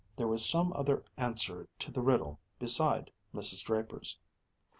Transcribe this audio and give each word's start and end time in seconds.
There 0.15 0.27
was 0.27 0.43
some 0.43 0.73
other 0.73 1.03
answer 1.15 1.69
to 1.77 1.91
the 1.91 2.01
riddle, 2.01 2.39
beside 2.57 3.11
Mrs. 3.35 3.63
Draper's. 3.63 4.17